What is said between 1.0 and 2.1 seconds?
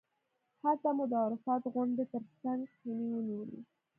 د عرفات غونډۍ